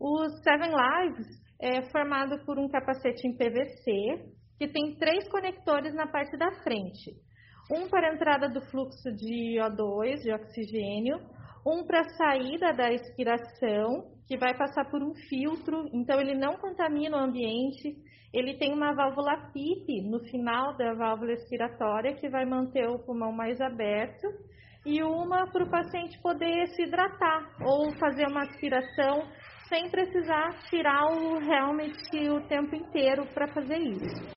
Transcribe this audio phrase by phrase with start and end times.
[0.00, 1.26] O Seven Lives
[1.60, 7.16] é formado por um capacete em PVC que tem três conectores na parte da frente.
[7.70, 11.18] Um para a entrada do fluxo de O2, de oxigênio,
[11.66, 16.56] um para a saída da expiração, que vai passar por um filtro, então ele não
[16.56, 17.96] contamina o ambiente.
[18.32, 23.32] Ele tem uma válvula PIP no final da válvula expiratória, que vai manter o pulmão
[23.32, 24.26] mais aberto,
[24.86, 29.22] e uma para o paciente poder se hidratar ou fazer uma aspiração
[29.68, 31.92] sem precisar tirar o helmet
[32.30, 34.26] o tempo inteiro para fazer isso.